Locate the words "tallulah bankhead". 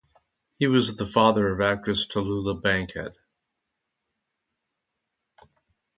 2.07-3.15